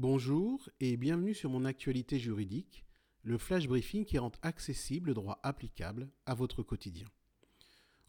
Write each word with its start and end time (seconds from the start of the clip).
Bonjour 0.00 0.70
et 0.78 0.96
bienvenue 0.96 1.34
sur 1.34 1.50
mon 1.50 1.64
actualité 1.64 2.20
juridique, 2.20 2.84
le 3.24 3.36
flash 3.36 3.66
briefing 3.66 4.04
qui 4.04 4.16
rend 4.16 4.30
accessible 4.42 5.08
le 5.08 5.14
droit 5.14 5.40
applicable 5.42 6.08
à 6.24 6.36
votre 6.36 6.62
quotidien. 6.62 7.08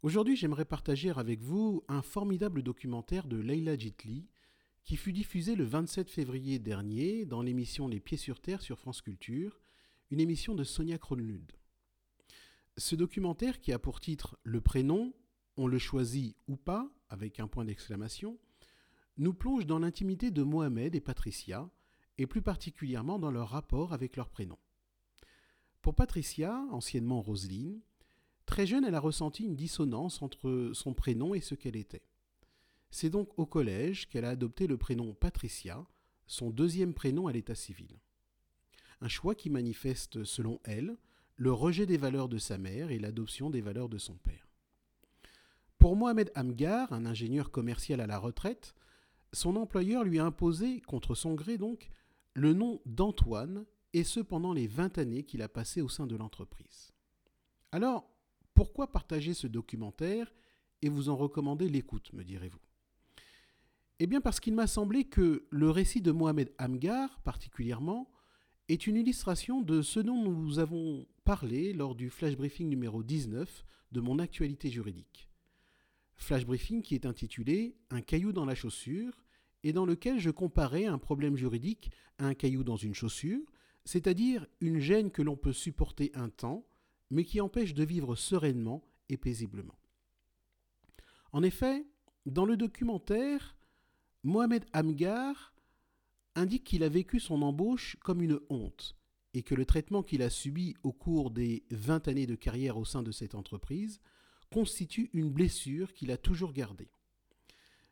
Aujourd'hui, 0.03 0.35
j'aimerais 0.35 0.65
partager 0.65 1.09
avec 1.09 1.41
vous 1.41 1.83
un 1.87 2.03
formidable 2.03 2.61
documentaire 2.61 3.25
de 3.25 3.37
Leila 3.37 3.75
Jitli 3.75 4.27
qui 4.83 4.97
fut 4.97 5.13
diffusé 5.13 5.55
le 5.55 5.63
27 5.63 6.11
février 6.11 6.59
dernier 6.59 7.25
dans 7.25 7.41
l'émission 7.41 7.87
Les 7.87 7.99
Pieds 7.99 8.19
sur 8.19 8.39
Terre 8.39 8.61
sur 8.61 8.77
France 8.77 9.01
Culture, 9.01 9.59
une 10.11 10.19
émission 10.19 10.53
de 10.53 10.63
Sonia 10.63 10.99
Kronlund. 10.99 11.53
Ce 12.77 12.95
documentaire 12.95 13.59
qui 13.59 13.73
a 13.73 13.79
pour 13.79 13.99
titre 13.99 14.37
Le 14.43 14.61
prénom, 14.61 15.11
on 15.57 15.65
le 15.65 15.79
choisit 15.79 16.37
ou 16.47 16.55
pas, 16.55 16.87
avec 17.09 17.39
un 17.39 17.47
point 17.47 17.65
d'exclamation, 17.65 18.37
nous 19.17 19.33
plonge 19.33 19.65
dans 19.65 19.79
l'intimité 19.79 20.29
de 20.29 20.43
Mohamed 20.43 20.93
et 20.93 21.01
Patricia, 21.01 21.67
et 22.19 22.27
plus 22.27 22.41
particulièrement 22.41 23.17
dans 23.17 23.31
leur 23.31 23.49
rapport 23.49 23.93
avec 23.93 24.17
leur 24.17 24.29
prénom. 24.29 24.57
Pour 25.81 25.95
Patricia, 25.95 26.61
anciennement 26.71 27.21
Roselyne, 27.21 27.79
très 28.45 28.67
jeune, 28.67 28.83
elle 28.83 28.95
a 28.95 28.99
ressenti 28.99 29.45
une 29.45 29.55
dissonance 29.55 30.21
entre 30.21 30.71
son 30.73 30.93
prénom 30.93 31.33
et 31.33 31.39
ce 31.39 31.55
qu'elle 31.55 31.77
était. 31.77 32.03
C'est 32.91 33.09
donc 33.09 33.39
au 33.39 33.45
collège 33.45 34.09
qu'elle 34.09 34.25
a 34.25 34.31
adopté 34.31 34.67
le 34.67 34.77
prénom 34.77 35.13
Patricia, 35.13 35.85
son 36.27 36.49
deuxième 36.49 36.93
prénom 36.93 37.27
à 37.27 37.31
l'état 37.31 37.55
civil. 37.55 37.99
Un 38.99 39.07
choix 39.07 39.33
qui 39.33 39.49
manifeste, 39.49 40.25
selon 40.25 40.59
elle, 40.65 40.97
le 41.37 41.53
rejet 41.53 41.85
des 41.85 41.97
valeurs 41.97 42.27
de 42.27 42.37
sa 42.37 42.57
mère 42.57 42.91
et 42.91 42.99
l'adoption 42.99 43.49
des 43.49 43.61
valeurs 43.61 43.87
de 43.87 43.97
son 43.97 44.15
père. 44.15 44.49
Pour 45.77 45.95
Mohamed 45.95 46.33
Amgar, 46.35 46.91
un 46.91 47.05
ingénieur 47.05 47.49
commercial 47.49 48.01
à 48.01 48.07
la 48.07 48.19
retraite, 48.19 48.75
son 49.31 49.55
employeur 49.55 50.03
lui 50.03 50.19
a 50.19 50.25
imposé, 50.25 50.81
contre 50.81 51.15
son 51.15 51.33
gré 51.35 51.57
donc, 51.57 51.89
le 52.33 52.53
nom 52.53 52.81
d'Antoine, 52.85 53.65
et 53.93 54.03
ce 54.03 54.19
pendant 54.19 54.53
les 54.53 54.67
20 54.67 54.97
années 54.97 55.23
qu'il 55.23 55.41
a 55.41 55.49
passées 55.49 55.81
au 55.81 55.89
sein 55.89 56.07
de 56.07 56.15
l'entreprise. 56.15 56.91
Alors, 57.71 58.09
pourquoi 58.53 58.91
partager 58.91 59.33
ce 59.33 59.47
documentaire 59.47 60.33
et 60.81 60.89
vous 60.89 61.09
en 61.09 61.15
recommander 61.15 61.69
l'écoute, 61.69 62.13
me 62.13 62.23
direz-vous? 62.23 62.59
Eh 63.99 64.07
bien 64.07 64.21
parce 64.21 64.39
qu'il 64.39 64.53
m'a 64.53 64.67
semblé 64.67 65.03
que 65.03 65.45
le 65.49 65.69
récit 65.69 66.01
de 66.01 66.11
Mohamed 66.11 66.51
Amgar, 66.57 67.19
particulièrement, 67.21 68.09
est 68.69 68.87
une 68.87 68.95
illustration 68.95 69.61
de 69.61 69.81
ce 69.81 69.99
dont 69.99 70.23
nous 70.23 70.59
avons 70.59 71.07
parlé 71.25 71.73
lors 71.73 71.95
du 71.95 72.09
flash 72.09 72.37
briefing 72.37 72.69
numéro 72.69 73.03
19 73.03 73.65
de 73.91 73.99
mon 73.99 74.19
actualité 74.19 74.69
juridique. 74.69 75.29
Flash 76.15 76.45
briefing 76.45 76.81
qui 76.81 76.95
est 76.95 77.05
intitulé 77.05 77.77
Un 77.89 78.01
caillou 78.01 78.31
dans 78.31 78.45
la 78.45 78.55
chaussure 78.55 79.23
et 79.63 79.73
dans 79.73 79.85
lequel 79.85 80.19
je 80.19 80.29
comparais 80.29 80.85
un 80.85 80.97
problème 80.97 81.35
juridique 81.35 81.91
à 82.17 82.25
un 82.25 82.33
caillou 82.33 82.63
dans 82.63 82.77
une 82.77 82.93
chaussure, 82.93 83.51
c'est-à-dire 83.85 84.45
une 84.61 84.79
gêne 84.79 85.11
que 85.11 85.21
l'on 85.21 85.35
peut 85.35 85.53
supporter 85.53 86.11
un 86.13 86.29
temps, 86.29 86.65
mais 87.09 87.23
qui 87.23 87.41
empêche 87.41 87.73
de 87.73 87.83
vivre 87.83 88.15
sereinement 88.15 88.83
et 89.09 89.17
paisiblement. 89.17 89.77
En 91.31 91.43
effet, 91.43 91.85
dans 92.25 92.45
le 92.45 92.57
documentaire, 92.57 93.55
Mohamed 94.23 94.65
Amgar 94.73 95.53
indique 96.35 96.63
qu'il 96.63 96.83
a 96.83 96.89
vécu 96.89 97.19
son 97.19 97.41
embauche 97.41 97.97
comme 98.01 98.21
une 98.21 98.39
honte 98.49 98.95
et 99.33 99.43
que 99.43 99.55
le 99.55 99.65
traitement 99.65 100.03
qu'il 100.03 100.21
a 100.21 100.29
subi 100.29 100.75
au 100.83 100.91
cours 100.91 101.31
des 101.31 101.63
20 101.71 102.07
années 102.07 102.27
de 102.27 102.35
carrière 102.35 102.77
au 102.77 102.85
sein 102.85 103.03
de 103.03 103.11
cette 103.11 103.35
entreprise 103.35 103.99
constitue 104.51 105.09
une 105.13 105.29
blessure 105.29 105.93
qu'il 105.93 106.11
a 106.11 106.17
toujours 106.17 106.53
gardée. 106.53 106.91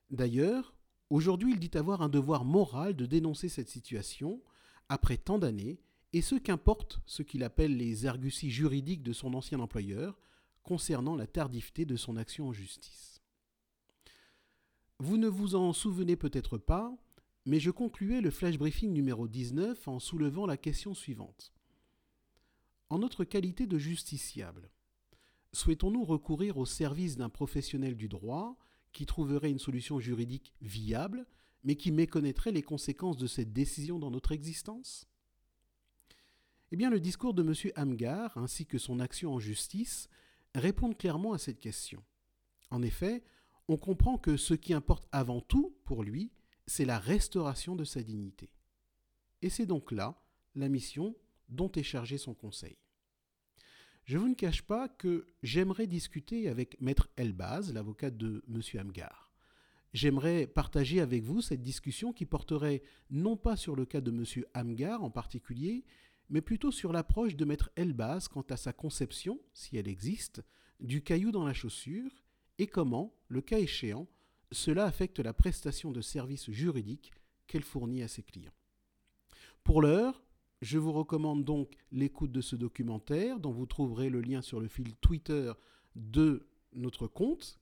D'ailleurs, 0.09 0.76
Aujourd'hui, 1.09 1.53
il 1.53 1.59
dit 1.59 1.77
avoir 1.77 2.01
un 2.01 2.09
devoir 2.09 2.43
moral 2.43 2.95
de 2.95 3.05
dénoncer 3.05 3.49
cette 3.49 3.69
situation 3.69 4.41
après 4.89 5.17
tant 5.17 5.39
d'années, 5.39 5.79
et 6.13 6.21
ce 6.21 6.35
qu'importe 6.35 7.01
ce 7.05 7.21
qu'il 7.21 7.43
appelle 7.43 7.75
les 7.75 8.05
arguties 8.05 8.49
juridiques 8.49 9.03
de 9.03 9.13
son 9.13 9.33
ancien 9.33 9.59
employeur 9.59 10.17
concernant 10.63 11.15
la 11.15 11.27
tardivité 11.27 11.85
de 11.85 11.95
son 11.95 12.17
action 12.17 12.47
en 12.47 12.53
justice. 12.53 13.21
Vous 14.99 15.17
ne 15.17 15.27
vous 15.27 15.55
en 15.55 15.73
souvenez 15.73 16.15
peut-être 16.15 16.57
pas, 16.57 16.95
mais 17.45 17.59
je 17.59 17.71
concluais 17.71 18.21
le 18.21 18.31
flash 18.31 18.57
briefing 18.57 18.91
numéro 18.91 19.27
19 19.27 19.87
en 19.87 19.99
soulevant 19.99 20.45
la 20.45 20.57
question 20.57 20.93
suivante. 20.93 21.53
En 22.89 22.99
notre 22.99 23.23
qualité 23.23 23.67
de 23.67 23.77
justiciable, 23.77 24.69
souhaitons-nous 25.53 26.03
recourir 26.03 26.57
au 26.57 26.65
service 26.65 27.17
d'un 27.17 27.29
professionnel 27.29 27.95
du 27.95 28.07
droit 28.07 28.57
qui 28.97 29.05
trouverait 29.05 29.51
une 29.51 29.59
solution 29.59 29.99
juridique 29.99 30.55
viable, 30.59 31.27
mais 31.63 31.75
qui 31.75 31.91
méconnaîtrait 31.91 32.51
les 32.51 32.63
conséquences 32.63 33.17
de 33.17 33.27
cette 33.27 33.53
décision 33.53 33.99
dans 33.99 34.09
notre 34.09 34.31
existence? 34.31 35.07
Eh 36.71 36.77
bien, 36.77 36.89
le 36.89 36.99
discours 36.99 37.35
de 37.35 37.43
M. 37.43 37.53
Amgar, 37.75 38.35
ainsi 38.39 38.65
que 38.65 38.79
son 38.79 38.99
action 38.99 39.35
en 39.35 39.39
justice, 39.39 40.09
répondent 40.55 40.97
clairement 40.97 41.33
à 41.33 41.37
cette 41.37 41.59
question. 41.59 42.03
En 42.71 42.81
effet, 42.81 43.23
on 43.67 43.77
comprend 43.77 44.17
que 44.17 44.35
ce 44.35 44.55
qui 44.55 44.73
importe 44.73 45.07
avant 45.11 45.41
tout 45.41 45.77
pour 45.85 46.03
lui, 46.03 46.31
c'est 46.65 46.85
la 46.85 46.97
restauration 46.97 47.75
de 47.75 47.83
sa 47.83 48.01
dignité. 48.01 48.49
Et 49.43 49.51
c'est 49.51 49.67
donc 49.67 49.91
là 49.91 50.19
la 50.55 50.69
mission 50.69 51.15
dont 51.49 51.71
est 51.73 51.83
chargé 51.83 52.17
son 52.17 52.33
conseil. 52.33 52.79
Je 54.07 54.17
vous 54.17 54.29
ne 54.29 54.35
cache 54.35 54.61
pas 54.61 54.87
que 54.87 55.25
j'aimerais 55.43 55.85
discuter 55.85 56.47
avec 56.47 56.79
Maître 56.79 57.09
Elbaz, 57.17 57.73
l'avocat 57.73 58.09
de 58.09 58.41
M. 58.47 58.61
Amgar. 58.79 59.29
J'aimerais 59.93 60.47
partager 60.47 61.01
avec 61.01 61.23
vous 61.23 61.41
cette 61.41 61.61
discussion 61.61 62.13
qui 62.13 62.25
porterait 62.25 62.83
non 63.09 63.35
pas 63.35 63.57
sur 63.57 63.75
le 63.75 63.85
cas 63.85 63.99
de 63.99 64.11
M. 64.11 64.45
Amgar 64.53 65.03
en 65.03 65.09
particulier, 65.09 65.83
mais 66.29 66.39
plutôt 66.39 66.71
sur 66.71 66.93
l'approche 66.93 67.35
de 67.35 67.43
Maître 67.43 67.69
Elbaz 67.75 68.29
quant 68.29 68.45
à 68.49 68.55
sa 68.55 68.71
conception, 68.71 69.41
si 69.53 69.75
elle 69.75 69.89
existe, 69.89 70.41
du 70.79 71.01
caillou 71.03 71.31
dans 71.31 71.45
la 71.45 71.53
chaussure 71.53 72.23
et 72.59 72.67
comment, 72.67 73.13
le 73.27 73.41
cas 73.41 73.59
échéant, 73.59 74.07
cela 74.53 74.85
affecte 74.85 75.19
la 75.19 75.33
prestation 75.33 75.91
de 75.91 75.99
services 75.99 76.49
juridiques 76.49 77.11
qu'elle 77.45 77.63
fournit 77.63 78.03
à 78.03 78.07
ses 78.07 78.23
clients. 78.23 78.55
Pour 79.65 79.81
l'heure, 79.81 80.23
je 80.61 80.77
vous 80.77 80.91
recommande 80.91 81.43
donc 81.43 81.75
l'écoute 81.91 82.31
de 82.31 82.41
ce 82.41 82.55
documentaire 82.55 83.39
dont 83.39 83.51
vous 83.51 83.65
trouverez 83.65 84.09
le 84.09 84.21
lien 84.21 84.41
sur 84.41 84.59
le 84.59 84.67
fil 84.67 84.95
Twitter 84.95 85.51
de 85.95 86.47
notre 86.73 87.07
compte. 87.07 87.59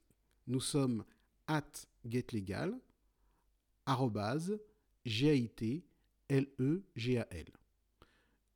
Nous 0.47 0.61
sommes 0.61 1.03
at 1.47 1.87
getlegal. 2.05 2.79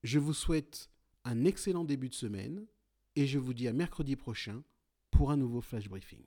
Je 0.03 0.19
vous 0.19 0.33
souhaite 0.33 0.89
un 1.25 1.45
excellent 1.45 1.83
début 1.83 2.09
de 2.09 2.15
semaine 2.15 2.65
et 3.15 3.27
je 3.27 3.37
vous 3.37 3.53
dis 3.53 3.67
à 3.67 3.73
mercredi 3.73 4.15
prochain 4.15 4.63
pour 5.11 5.31
un 5.31 5.37
nouveau 5.37 5.61
flash 5.61 5.89
briefing. 5.89 6.23